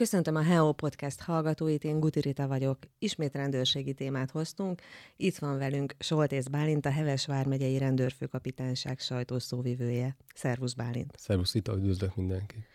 [0.00, 2.78] Köszöntöm a HEO Podcast hallgatóit, én Guti Rita vagyok.
[2.98, 4.80] Ismét rendőrségi témát hoztunk.
[5.16, 10.16] Itt van velünk Soltész Bálint, a Heves vármegyei rendőrfőkapitányság sajtószóvivője.
[10.34, 11.12] Szervusz Bálint!
[11.16, 12.66] Szervusz Rita, üdvözlök mindenkit!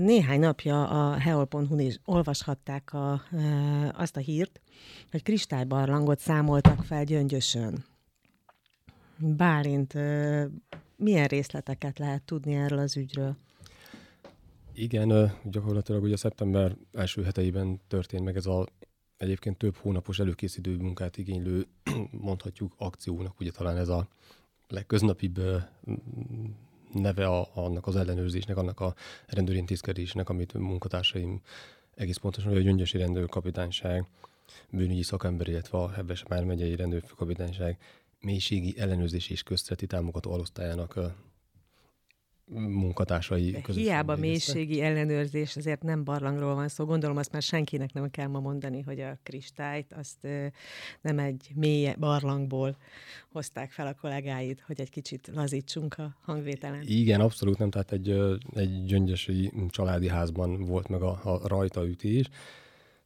[0.00, 3.22] Néhány napja a heol.hu-n is olvashatták a,
[3.92, 4.60] azt a hírt,
[5.10, 7.84] hogy kristálybarlangot számoltak fel Gyöngyösön.
[9.18, 9.94] Bálint,
[10.96, 13.36] milyen részleteket lehet tudni erről az ügyről?
[14.74, 18.66] Igen, gyakorlatilag ugye szeptember első heteiben történt meg ez a
[19.16, 21.66] egyébként több hónapos előkészítő munkát igénylő,
[22.10, 24.08] mondhatjuk akciónak, ugye talán ez a
[24.68, 25.40] legköznapibb
[26.92, 28.94] neve a, annak az ellenőrzésnek, annak a
[29.26, 31.40] rendőrintézkedésnek, amit munkatársaim
[31.94, 34.06] egész pontosan, hogy a Gyöngyösi rendőrkapitányság,
[34.70, 36.46] bűnügyi szakember, illetve a Heves Már
[36.76, 37.78] rendőrkapitányság
[38.20, 40.98] mélységi ellenőrzés és köztereti támogató alosztályának
[42.54, 43.82] munkatársai között.
[43.82, 46.84] Hiába mélységi ellenőrzés, azért nem barlangról van szó.
[46.84, 50.28] Gondolom azt már senkinek nem kell ma mondani, hogy a kristályt azt
[51.00, 52.76] nem egy mély barlangból
[53.30, 56.82] hozták fel a kollégáid, hogy egy kicsit lazítsunk a hangvételen.
[56.86, 57.70] Igen, abszolút nem.
[57.70, 58.10] Tehát egy,
[58.54, 62.28] egy gyöngyösi családi házban volt meg a, a rajtaütés.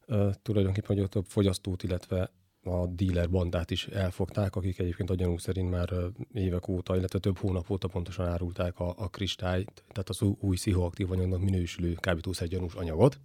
[0.08, 2.30] Uh, tulajdonképpen, hogy ott a fogyasztót, illetve
[2.66, 5.92] a dealer bandát is elfogták, akik egyébként a gyanú szerint már
[6.32, 11.10] évek óta, illetve több hónap óta pontosan árulták a, a kristályt, tehát az új pszichoaktív
[11.10, 13.20] anyagnak minősülő kábítószer gyanús anyagot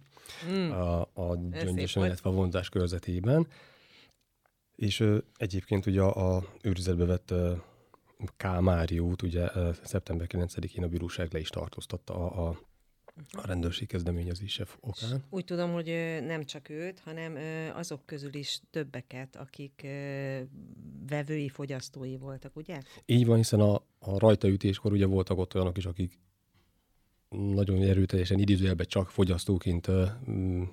[0.50, 0.70] mm.
[0.70, 3.46] a, a gyöngyösen, illetve a vonzás körzetében.
[4.76, 7.52] És ö, egyébként ugye a, a őrizetbe vett ö,
[8.36, 12.58] Kámáriót ugye ö, szeptember 9-én a bíróság le is tartóztatta a, a
[13.30, 15.24] a rendőrség kezdeményezése okán.
[15.30, 15.86] Úgy tudom, hogy
[16.26, 17.36] nem csak őt, hanem
[17.74, 19.86] azok közül is többeket, akik
[21.08, 22.80] vevői, fogyasztói voltak, ugye?
[23.06, 26.20] Így van, hiszen a, a rajtaütéskor ugye voltak ott olyanok is, akik
[27.32, 30.08] nagyon erőteljesen idézőjelben csak fogyasztóként uh,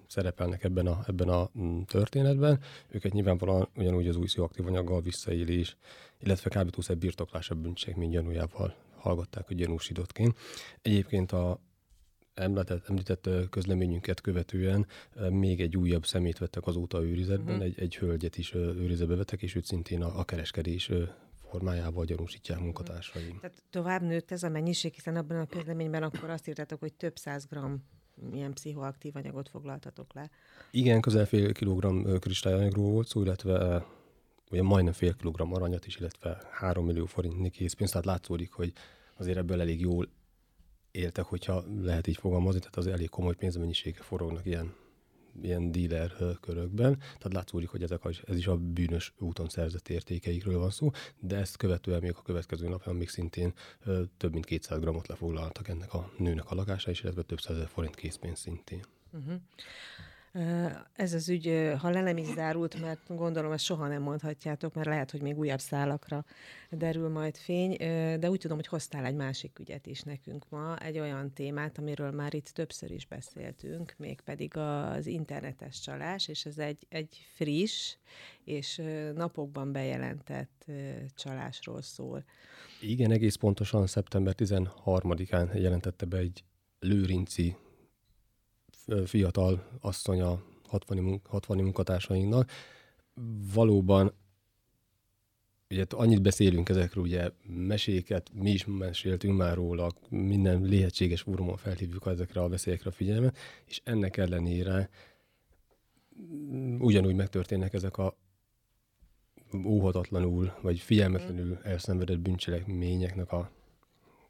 [0.08, 2.60] szerepelnek ebben a, ebben a um, történetben.
[2.90, 5.78] Őket nyilvánvalóan ugyanúgy az új szioaktív anyaggal visszaélés,
[6.20, 10.38] illetve kábítószer birtoklása bűncselekmény gyanújával hallgatták a gyanúsítottként.
[10.82, 11.60] Egyébként a,
[12.40, 14.88] említett, említett közleményünket követően
[15.30, 17.66] még egy újabb szemét vettek azóta őrizetben, uh-huh.
[17.66, 20.92] egy, egy hölgyet is őrizetbe vettek, és őt szintén a, a kereskedés
[21.50, 23.40] formájával gyanúsítják munkatársaim.
[23.40, 27.18] Tehát tovább nőtt ez a mennyiség, hiszen abban a közleményben akkor azt írtátok, hogy több
[27.18, 27.84] száz gram
[28.32, 30.30] milyen pszichoaktív anyagot foglaltatok le.
[30.72, 33.86] Igen, közel fél kilogramm kristályanyagról volt szó, illetve
[34.52, 38.74] ugye majdnem fél kilogramm aranyat is, illetve három millió forintnyi készpénzt, tehát látszódik, hogy
[39.18, 40.10] azért ebből elég jól
[40.92, 44.74] éltek, hogyha lehet így fogalmazni, tehát az elég komoly pénzmennyisége forognak ilyen,
[45.42, 46.98] ilyen dealer körökben.
[46.98, 51.38] Tehát látszódik, hogy ezek a, ez is a bűnös úton szerzett értékeikről van szó, de
[51.38, 53.54] ezt követően még a következő napon még szintén
[54.18, 57.96] több mint 200 grammot lefoglaltak ennek a nőnek a lakása is, illetve több százezer forint
[57.96, 58.84] készpénz szintén.
[59.12, 59.42] Uh-huh.
[60.94, 64.88] Ez az ügy, ha le nem is zárult, mert gondolom ezt soha nem mondhatjátok, mert
[64.88, 66.26] lehet, hogy még újabb szálakra
[66.70, 67.76] derül majd fény,
[68.20, 72.12] de úgy tudom, hogy hoztál egy másik ügyet is nekünk ma, egy olyan témát, amiről
[72.12, 77.96] már itt többször is beszéltünk, mégpedig az internetes csalás, és ez egy, egy friss
[78.44, 78.82] és
[79.16, 80.66] napokban bejelentett
[81.16, 82.24] csalásról szól.
[82.82, 86.44] Igen, egész pontosan szeptember 13-án jelentette be egy
[86.80, 87.56] lőrinci
[89.06, 92.52] fiatal asszony a 60, 60 munkatársainknak.
[93.54, 94.14] Valóban
[95.70, 102.06] ugye annyit beszélünk ezekről, ugye meséket, mi is meséltünk már róla, minden lehetséges fórumon felhívjuk
[102.06, 104.90] ezekre a veszélyekre a figyelmet, és ennek ellenére
[106.80, 108.18] ugyanúgy megtörténnek ezek a
[109.66, 113.52] óhatatlanul, vagy figyelmetlenül elszenvedett bűncselekményeknek a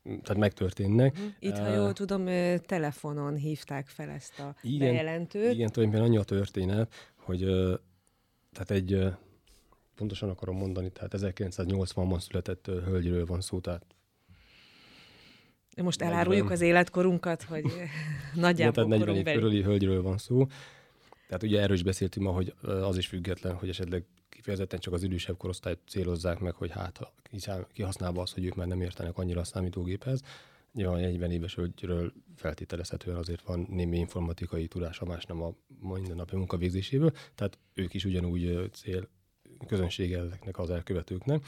[0.03, 1.13] tehát megtörténnek.
[1.13, 1.25] Mhm.
[1.39, 2.25] Itt, ha jól tudom,
[2.65, 5.53] telefonon hívták fel ezt a igen, bejelentőt.
[5.53, 7.39] Igen, tulajdonképpen annyi a történet, hogy
[8.53, 9.03] tehát egy,
[9.95, 13.85] pontosan akarom mondani, tehát 1980-ban született hölgyről van szó, tehát
[15.81, 17.63] most eláruljuk az életkorunkat, hogy
[18.33, 20.47] nagyjából Igen, tehát 40 év körüli hölgyről van szó.
[21.27, 24.05] Tehát ugye erről is beszéltünk ma, hogy az is független, hogy esetleg
[24.39, 26.99] kifejezetten csak az idősebb korosztályt célozzák meg, hogy hát
[27.73, 30.21] kihasználva az, hogy ők már nem értenek annyira a számítógéphez.
[30.73, 37.11] Nyilván 40 éves hölgyről feltételezhetően azért van némi informatikai tudása, más nem a mindennapi munkavégzéséből,
[37.35, 39.09] tehát ők is ugyanúgy cél
[39.67, 41.43] közönsége ezeknek az elkövetőknek.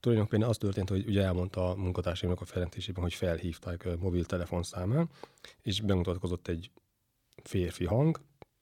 [0.00, 5.08] Tulajdonképpen az történt, hogy ugye elmondta a munkatársaimnak a felentésében, hogy felhívták mobiltelefon számán,
[5.62, 6.70] és bemutatkozott egy
[7.42, 8.20] férfi hang,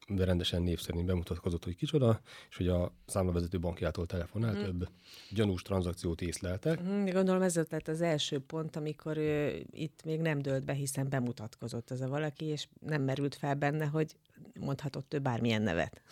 [0.08, 2.20] de rendesen név szerint bemutatkozott, hogy kicsoda,
[2.50, 4.62] és hogy a számlavezető bankjától telefonál, mm.
[4.62, 4.88] több
[5.30, 6.82] gyanús tranzakciót észleltek.
[6.82, 11.08] Mm, gondolom ez lett az első pont, amikor ő, itt még nem dőlt be, hiszen
[11.08, 14.16] bemutatkozott ez a valaki, és nem merült fel benne, hogy
[14.60, 16.02] mondhatott ő bármilyen nevet.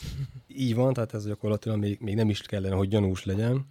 [0.46, 3.66] Így van, tehát ez gyakorlatilag még, még nem is kellene, hogy gyanús legyen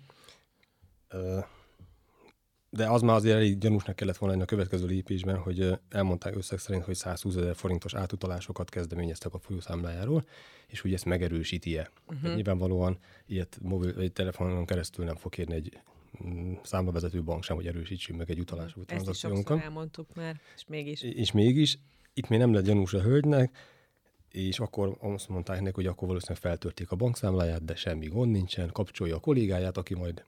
[2.76, 6.84] de az már azért elég gyanúsnak kellett volna a következő lépésben, hogy elmondták összeg szerint,
[6.84, 10.26] hogy 120 ezer forintos átutalásokat kezdeményeztek a folyószámlájáról,
[10.68, 11.92] és hogy ezt megerősíti-e.
[12.08, 12.36] Uh-huh.
[12.36, 15.80] Nyilvánvalóan ilyet mobil, vagy telefonon keresztül nem fog kérni egy
[16.26, 18.86] mm, számlavezető bank sem, hogy erősítsünk meg egy utalású uh-huh.
[18.86, 19.50] tranzakciónkat.
[19.50, 21.02] Ezt is elmondtuk már, és mégis.
[21.02, 21.80] És mégis,
[22.14, 23.58] itt még nem lett gyanús a hölgynek,
[24.30, 28.70] és akkor azt mondták neki, hogy akkor valószínűleg feltörték a bankszámláját, de semmi gond nincsen,
[28.72, 30.26] kapcsolja a kollégáját, aki majd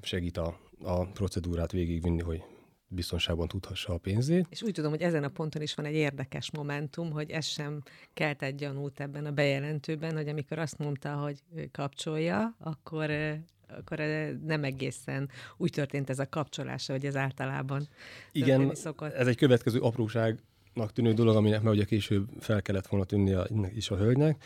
[0.00, 2.42] segít a, a procedúrát végigvinni, hogy
[2.88, 4.46] biztonságban tudhassa a pénzét.
[4.50, 7.82] És úgy tudom, hogy ezen a ponton is van egy érdekes momentum, hogy ez sem
[8.14, 13.10] egy gyanút ebben a bejelentőben, hogy amikor azt mondta, hogy kapcsolja, akkor
[13.78, 13.98] akkor
[14.44, 17.88] nem egészen úgy történt ez a kapcsolása, hogy ez általában
[18.32, 19.12] Igen, szokott.
[19.12, 23.90] ez egy következő apróságnak tűnő dolog, aminek meg ugye később fel kellett volna a, is
[23.90, 24.44] a hölgynek,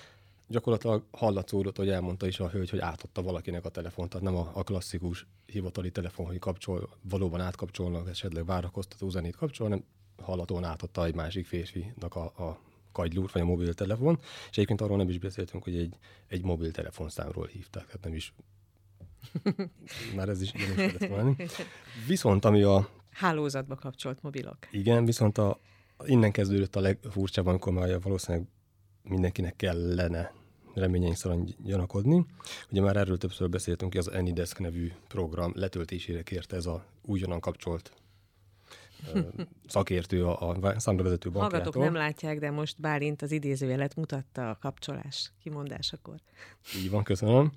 [0.49, 4.51] gyakorlatilag hallatszódott, hogy elmondta is a hölgy, hogy átadta valakinek a telefont, tehát nem a,
[4.55, 9.85] a klasszikus hivatali telefon, hogy kapcsol, valóban átkapcsolnak, esetleg várakoztató zenét kapcsol, hanem
[10.23, 12.61] hallatóan átadta egy másik férfinak a, a
[12.93, 15.97] kagylót, vagy a mobiltelefon, és egyébként arról nem is beszéltünk, hogy egy,
[16.27, 18.35] egy mobiltelefonszámról hívták, tehát nem is.
[20.17, 21.53] Már ez is nem is
[22.07, 22.89] Viszont ami a...
[23.11, 24.57] Hálózatba kapcsolt mobilok.
[24.71, 25.61] Igen, viszont a,
[26.05, 28.47] innen kezdődött a legfurcsább, amikor már valószínűleg
[29.09, 30.33] mindenkinek kellene
[30.75, 32.27] reményeink szerint gyanakodni.
[32.71, 37.41] Ugye már erről többször beszéltünk, hogy az Anydesk nevű program letöltésére kérte ez a újonnan
[37.41, 37.93] kapcsolt
[39.67, 41.59] szakértő a, a számlavezető bankjától.
[41.59, 46.15] Hallgatók nem látják, de most Bálint az idézőjelet mutatta a kapcsolás kimondásakor.
[46.77, 47.53] Így van, köszönöm.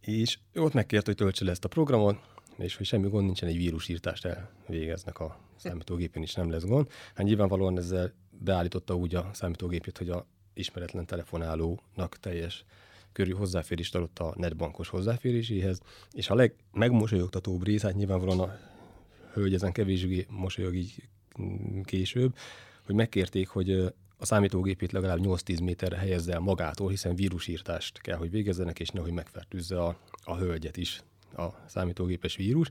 [0.00, 2.18] és ott megkért, hogy töltse le ezt a programot,
[2.56, 6.88] és hogy semmi gond nincsen, egy vírusírtást elvégeznek a számítógépén is nem lesz gond.
[7.14, 12.64] Hát nyilvánvalóan ezzel beállította úgy a számítógépét, hogy a ismeretlen telefonálónak teljes
[13.12, 15.80] körű hozzáférést adott a netbankos hozzáféréséhez,
[16.12, 18.58] és a legmegmosolyogtatóbb rész, hát nyilvánvalóan a
[19.32, 21.08] hölgy ezen kevésbé mosolyog így
[21.84, 22.34] később,
[22.86, 23.70] hogy megkérték, hogy
[24.16, 29.12] a számítógépét legalább 8-10 méterre helyezze el magától, hiszen vírusírtást kell, hogy végezzenek, és nehogy
[29.12, 31.02] megfertőzze a, a hölgyet is
[31.36, 32.68] a számítógépes vírus.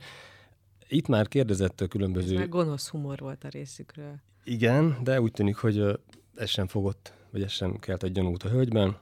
[0.87, 2.33] Itt már kérdezett a különböző...
[2.33, 4.15] Ez már gonosz humor volt a részükről.
[4.43, 5.99] Igen, de úgy tűnik, hogy
[6.35, 8.97] ez sem fogott, vagy ez sem kelt egy gyanút a hölgyben.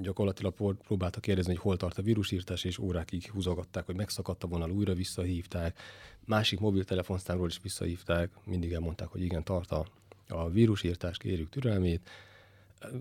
[0.00, 0.54] Gyakorlatilag
[0.86, 4.94] próbáltak kérdezni, hogy hol tart a vírusírtás, és órákig húzogatták, hogy megszakadt a vonal, újra
[4.94, 5.78] visszahívták.
[6.24, 9.86] Másik mobiltelefonszámról is visszahívták, mindig elmondták, hogy igen, tart a,
[10.28, 12.10] a vírusírtás, kérjük türelmét.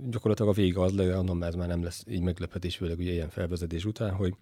[0.10, 3.30] Gyakorlatilag a vége az, de annak ez már nem lesz így meglepetés, főleg ugye ilyen
[3.30, 4.36] felvezetés után, hogy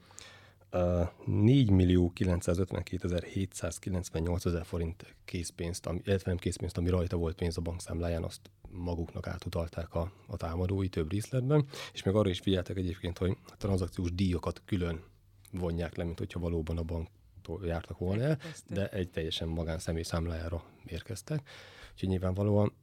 [1.25, 7.57] 4 millió 952 798 ezer forint készpénzt, ami, illetve nem készpénzt, ami rajta volt pénz
[7.57, 12.77] a bankszámláján, azt maguknak átutalták a, a támadói több részletben, és meg arra is figyeltek
[12.77, 15.03] egyébként, hogy a tranzakciós díjakat külön
[15.51, 20.63] vonják le, mint hogyha valóban a banktól jártak volna el, de egy teljesen magánszemély számlájára
[20.85, 21.49] érkeztek.
[21.93, 22.73] Úgyhogy nyilvánvalóan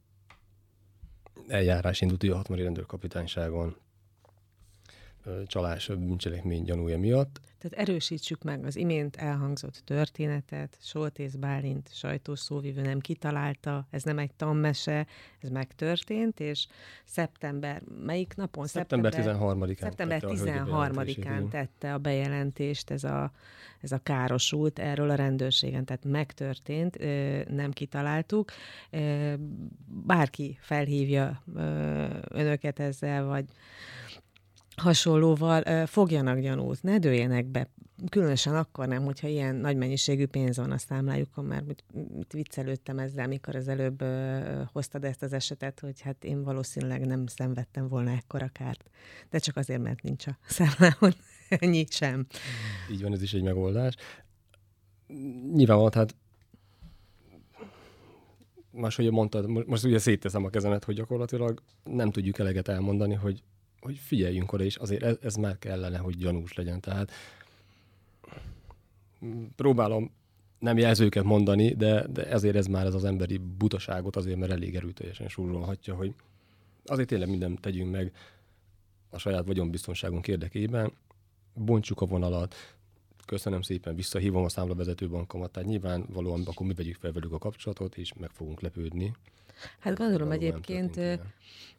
[1.47, 3.75] eljárás indult a hatmari rendőrkapitányságon
[5.45, 7.41] csalás bűncselekmény gyanúja miatt.
[7.57, 14.33] Tehát erősítsük meg az imént elhangzott történetet, Soltész Bálint sajtószóvivő nem kitalálta, ez nem egy
[14.33, 15.07] tanmese,
[15.39, 16.67] ez megtörtént, és
[17.05, 18.67] szeptember, melyik napon?
[18.67, 19.79] Szeptember, szeptember 13-án.
[19.79, 23.31] Szeptember 13-án tette a bejelentést ez a,
[23.81, 26.97] ez a károsult erről a rendőrségen, tehát megtörtént,
[27.49, 28.51] nem kitaláltuk.
[29.85, 31.43] Bárki felhívja
[32.29, 33.45] önöket ezzel, vagy
[34.75, 37.69] hasonlóval fogjanak gyanút, ne dőljenek be.
[38.09, 41.83] Különösen akkor nem, hogyha ilyen nagy mennyiségű pénz van a számlájukon, mert mit,
[42.33, 44.39] viccelődtem ezzel, mikor az előbb ö,
[44.71, 48.89] hoztad ezt az esetet, hogy hát én valószínűleg nem szenvedtem volna ekkora kárt.
[49.29, 51.13] De csak azért, mert nincs a számlámon
[51.49, 52.25] ennyi sem.
[52.91, 53.95] Így van, ez is egy megoldás.
[55.53, 56.15] Nyilvánvalóan, hát
[58.71, 63.43] máshogy mondtad, most ugye szétteszem a kezemet, hogy gyakorlatilag nem tudjuk eleget elmondani, hogy
[63.85, 66.81] hogy figyeljünk oda, és azért ez, ez már kellene, hogy gyanús legyen.
[66.81, 67.11] Tehát
[69.55, 70.11] próbálom
[70.59, 74.75] nem jelzőket mondani, de, de ezért ez már ez az emberi butaságot azért, mert elég
[74.75, 76.13] erőteljesen súrolhatja, hogy
[76.85, 78.11] azért tényleg mindent tegyünk meg
[79.09, 80.91] a saját vagyonbiztonságunk érdekében,
[81.53, 82.55] bontsuk a vonalat,
[83.25, 87.97] köszönöm szépen, visszahívom a számlavezető bankomat, tehát nyilvánvalóan akkor mi vegyük fel velük a kapcsolatot,
[87.97, 89.13] és meg fogunk lepődni.
[89.79, 90.97] Hát gondolom egyébként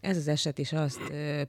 [0.01, 1.01] ez az eset is azt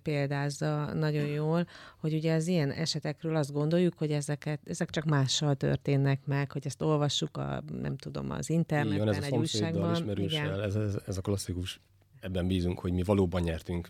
[0.03, 1.67] példázza nagyon jól,
[1.97, 6.65] hogy ugye az ilyen esetekről azt gondoljuk, hogy ezeket, ezek csak mással történnek meg, hogy
[6.65, 10.19] ezt olvassuk a, nem tudom, az interneten, Igen, ez egy újságban.
[10.19, 10.61] Igen.
[10.61, 11.79] Ez, ez, ez a klasszikus,
[12.19, 13.89] ebben bízunk, hogy mi valóban nyertünk.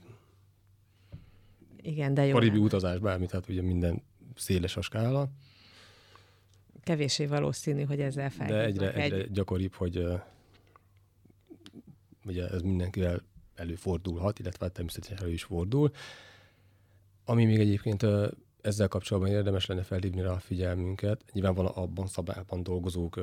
[1.81, 2.33] Igen, de jó.
[2.33, 4.01] Karibi utazás, bármit, tehát ugye minden
[4.35, 5.29] széles a skála.
[6.83, 8.47] Kevésé valószínű, hogy ezzel fel.
[8.47, 9.11] De egyre, egy...
[9.11, 10.07] egyre gyakoribb, hogy
[12.27, 13.21] ugye ez mindenkivel
[13.55, 15.91] előfordulhat, illetve hát természetesen elő is fordul.
[17.25, 18.05] Ami még egyébként
[18.61, 21.23] ezzel kapcsolatban érdemes lenne felhívni rá a figyelmünket.
[21.31, 23.19] Nyilvánvalóan abban szabályban dolgozók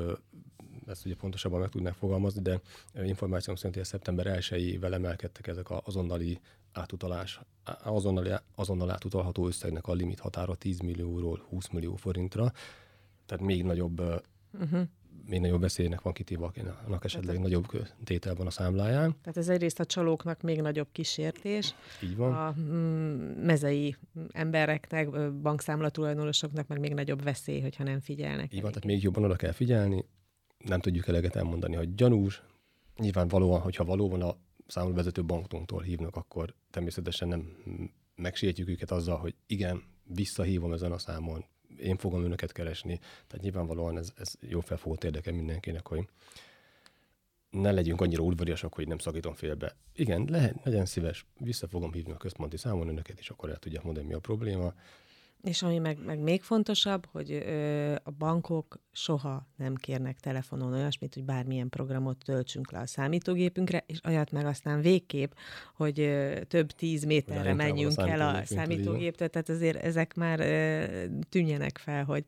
[0.87, 2.61] ezt ugye pontosabban meg tudnák fogalmazni, de
[3.03, 6.41] információm szerint, hogy szeptember 1-ével emelkedtek ezek az azonnali
[6.73, 7.41] átutalás,
[7.83, 12.53] azonnali, azonnal átutalható összegnek a limit határa 10 millióról 20 millió forintra,
[13.27, 14.01] tehát még nagyobb
[14.61, 14.89] uh-huh.
[15.27, 16.51] Még nagyobb veszélynek van kitéve,
[16.87, 17.67] annak esetleg tehát, nagyobb
[18.05, 19.17] tétel van a számláján.
[19.21, 21.75] Tehát ez egyrészt a csalóknak még nagyobb kísértés.
[22.03, 22.33] Így van.
[22.35, 23.97] A mm, mezei
[24.33, 28.55] embereknek, bankszámlatulajdonosoknak meg még nagyobb veszély, hogyha nem figyelnek.
[28.55, 30.05] Így van, tehát még jobban oda kell figyelni.
[30.59, 32.43] Nem tudjuk eleget elmondani, hogy gyanús.
[32.97, 37.57] Nyilvánvalóan, hogyha valóban a számolvezető bankunktól hívnak, akkor természetesen nem
[38.15, 41.45] megsértjük őket azzal, hogy igen, visszahívom ezen a számon,
[41.79, 42.99] én fogom önöket keresni.
[42.99, 46.09] Tehát nyilvánvalóan ez, ez jó felfogott érdeke mindenkinek, hogy
[47.51, 49.77] ne legyünk annyira udvariasak, hogy nem szakítom félbe.
[49.95, 53.83] Igen, lehet, legyen szíves, vissza fogom hívni a központi számon önöket, és akkor el tudják
[53.83, 54.75] mondani, mi a probléma.
[55.45, 61.15] És ami meg, meg még fontosabb, hogy ö, a bankok soha nem kérnek telefonon olyasmit,
[61.15, 65.33] hogy bármilyen programot töltsünk le a számítógépünkre, és olyat meg aztán végképp,
[65.75, 70.85] hogy ö, több tíz méterre hogy menjünk el a számítógéptől, tehát azért ezek már ö,
[71.29, 72.25] tűnjenek fel, hogy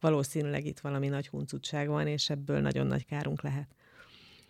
[0.00, 3.68] valószínűleg itt valami nagy huncutság van, és ebből nagyon nagy kárunk lehet.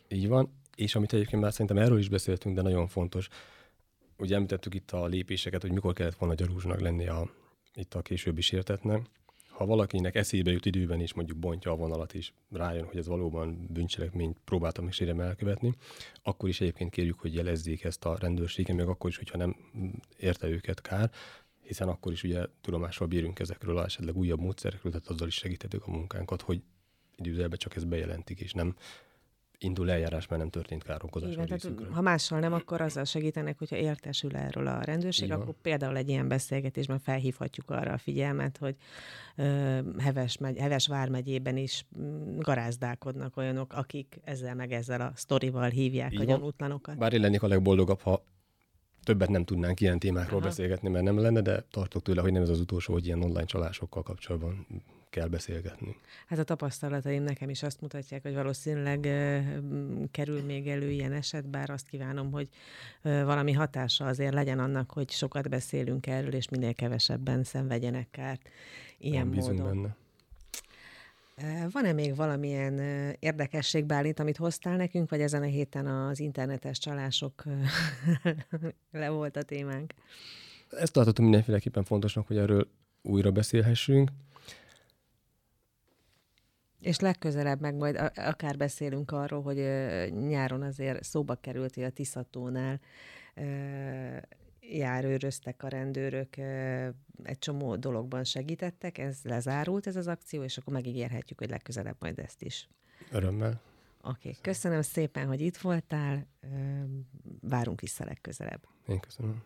[0.08, 3.28] Így van, és amit egyébként már szerintem erről is beszéltünk, de nagyon fontos,
[4.18, 7.40] ugye említettük itt a lépéseket, hogy mikor kellett volna gyarúsnak lenni a
[7.74, 9.06] itt a későbbi sértetnek.
[9.48, 13.66] Ha valakinek eszébe jut időben is mondjuk bontja a vonalat és rájön, hogy ez valóban
[13.70, 15.74] bűncselekményt próbáltam és sérem elkövetni,
[16.22, 19.56] akkor is egyébként kérjük, hogy jelezzék ezt a rendőrségen, meg akkor is, hogyha nem
[20.18, 21.10] érte őket kár,
[21.62, 25.86] hiszen akkor is ugye tudomással bírunk ezekről a esetleg újabb módszerekről, tehát azzal is segítettük
[25.86, 26.62] a munkánkat, hogy
[27.16, 28.76] időzelben csak ezt bejelentik, és nem
[29.62, 33.76] indul eljárás, mert nem történt károkozás Igen, tehát, Ha mással nem, akkor azzal segítenek, hogyha
[33.76, 35.40] értesül erről a rendőrség, Igen.
[35.40, 38.76] akkor például egy ilyen beszélgetésben felhívhatjuk arra a figyelmet, hogy
[39.36, 39.44] uh,
[39.98, 46.12] Heves, megy, Heves vármegyében is mm, garázdálkodnak olyanok, akik ezzel meg ezzel a sztorival hívják
[46.12, 46.26] Igen.
[46.26, 46.98] a gyanútlanokat.
[46.98, 48.24] Bár én lennék a legboldogabb, ha
[49.04, 50.48] többet nem tudnánk ilyen témákról Aha.
[50.48, 53.44] beszélgetni, mert nem lenne, de tartok tőle, hogy nem ez az utolsó, hogy ilyen online
[53.44, 54.66] csalásokkal kapcsolatban
[55.12, 55.96] kell beszélgetni.
[56.26, 59.00] Hát a tapasztalataim nekem is azt mutatják, hogy valószínűleg
[60.10, 62.48] kerül még elő ilyen eset, bár azt kívánom, hogy
[63.02, 68.48] valami hatása azért legyen annak, hogy sokat beszélünk erről, és minél kevesebben szenvedjenek kárt
[68.98, 69.66] ilyen Nem módon.
[69.66, 69.96] benne.
[71.70, 72.78] Van-e még valamilyen
[73.18, 77.44] érdekesség, Bálint, amit hoztál nekünk, vagy ezen a héten az internetes csalások
[78.92, 79.92] le volt a témánk?
[80.70, 82.68] Ezt tartottam mindenféleképpen fontosnak, hogy erről
[83.02, 84.10] újra beszélhessünk.
[86.82, 89.56] És legközelebb meg majd akár beszélünk arról, hogy
[90.28, 92.80] nyáron azért szóba került, hogy a Tiszatónál
[94.60, 96.36] járőröztek a rendőrök,
[97.22, 102.18] egy csomó dologban segítettek, ez lezárult ez az akció, és akkor megígérhetjük, hogy legközelebb majd
[102.18, 102.68] ezt is.
[103.10, 103.60] Örömmel.
[104.00, 104.36] Oké, okay.
[104.40, 106.26] köszönöm szépen, hogy itt voltál,
[107.40, 108.68] várunk vissza legközelebb.
[108.86, 109.42] Én köszönöm.